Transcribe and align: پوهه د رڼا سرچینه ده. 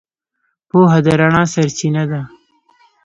پوهه 0.69 0.99
د 1.05 1.07
رڼا 1.19 1.43
سرچینه 1.53 2.03
ده. 2.11 2.21